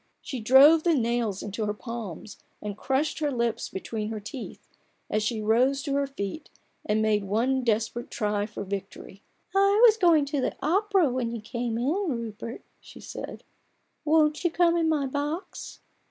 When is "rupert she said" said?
12.33-13.43